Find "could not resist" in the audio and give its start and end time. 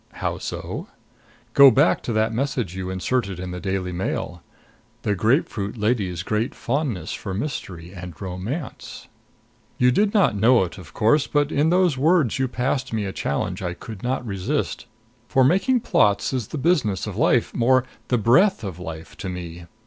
13.75-14.87